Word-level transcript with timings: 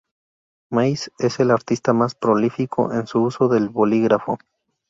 Mace 0.71 1.11
es 1.19 1.39
el 1.39 1.51
artista 1.51 1.93
más 1.93 2.15
prolífico 2.15 2.91
en 2.91 3.05
su 3.05 3.21
uso 3.21 3.47
del 3.49 3.69
bolígrafo. 3.69 4.39